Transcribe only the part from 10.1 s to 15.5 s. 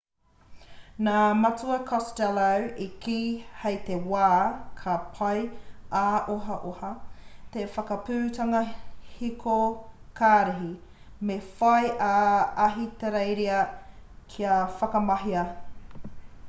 karihi me whai a ahitereiria kia whakamahia